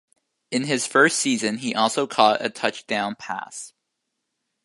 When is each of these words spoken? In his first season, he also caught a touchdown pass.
In 0.49 0.63
his 0.63 0.87
first 0.87 1.19
season, 1.19 1.57
he 1.59 1.75
also 1.75 2.07
caught 2.07 2.43
a 2.43 2.49
touchdown 2.49 3.13
pass. 3.13 3.71